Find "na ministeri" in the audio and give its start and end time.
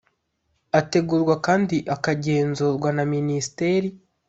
2.97-3.89